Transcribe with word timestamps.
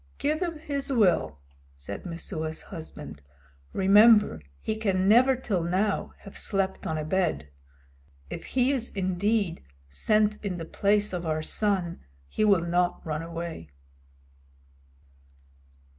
"Give 0.17 0.41
him 0.41 0.57
his 0.57 0.91
will," 0.91 1.37
said 1.75 2.07
Messua's 2.07 2.63
husband. 2.63 3.21
"Remember 3.71 4.41
he 4.59 4.75
can 4.75 5.07
never 5.07 5.35
till 5.35 5.61
now 5.61 6.15
have 6.21 6.35
slept 6.35 6.87
on 6.87 6.97
a 6.97 7.05
bed. 7.05 7.49
If 8.27 8.43
he 8.45 8.71
is 8.71 8.89
indeed 8.95 9.63
sent 9.89 10.43
in 10.43 10.57
the 10.57 10.65
place 10.65 11.13
of 11.13 11.27
our 11.27 11.43
son 11.43 11.99
he 12.27 12.43
will 12.43 12.65
not 12.65 13.05
run 13.05 13.21
away." 13.21 13.69